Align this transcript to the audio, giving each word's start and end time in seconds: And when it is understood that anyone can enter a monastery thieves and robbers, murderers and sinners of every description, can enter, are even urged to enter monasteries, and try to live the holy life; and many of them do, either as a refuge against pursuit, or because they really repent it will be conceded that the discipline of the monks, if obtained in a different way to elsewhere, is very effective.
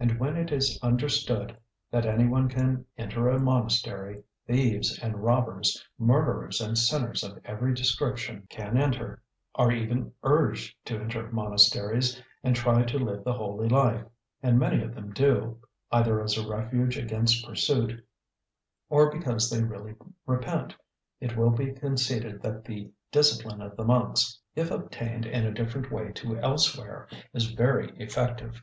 And 0.00 0.18
when 0.18 0.38
it 0.38 0.50
is 0.50 0.78
understood 0.82 1.54
that 1.90 2.06
anyone 2.06 2.48
can 2.48 2.86
enter 2.96 3.28
a 3.28 3.38
monastery 3.38 4.22
thieves 4.46 4.98
and 4.98 5.22
robbers, 5.22 5.86
murderers 5.98 6.62
and 6.62 6.78
sinners 6.78 7.22
of 7.22 7.38
every 7.44 7.74
description, 7.74 8.46
can 8.48 8.78
enter, 8.78 9.22
are 9.54 9.70
even 9.70 10.10
urged 10.22 10.74
to 10.86 10.98
enter 10.98 11.30
monasteries, 11.32 12.18
and 12.42 12.56
try 12.56 12.80
to 12.84 12.98
live 12.98 13.24
the 13.24 13.34
holy 13.34 13.68
life; 13.68 14.06
and 14.42 14.58
many 14.58 14.82
of 14.82 14.94
them 14.94 15.12
do, 15.12 15.58
either 15.92 16.22
as 16.22 16.38
a 16.38 16.48
refuge 16.48 16.96
against 16.96 17.44
pursuit, 17.46 18.02
or 18.88 19.10
because 19.12 19.50
they 19.50 19.62
really 19.62 19.94
repent 20.24 20.74
it 21.20 21.36
will 21.36 21.50
be 21.50 21.74
conceded 21.74 22.40
that 22.40 22.64
the 22.64 22.90
discipline 23.12 23.60
of 23.60 23.76
the 23.76 23.84
monks, 23.84 24.38
if 24.54 24.70
obtained 24.70 25.26
in 25.26 25.44
a 25.44 25.52
different 25.52 25.92
way 25.92 26.10
to 26.12 26.38
elsewhere, 26.38 27.06
is 27.34 27.52
very 27.52 27.90
effective. 27.98 28.62